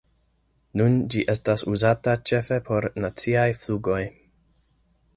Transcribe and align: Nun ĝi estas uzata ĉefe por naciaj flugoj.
Nun 0.79 0.95
ĝi 1.15 1.25
estas 1.33 1.65
uzata 1.73 2.15
ĉefe 2.31 2.59
por 2.71 2.91
naciaj 3.07 3.47
flugoj. 3.63 4.03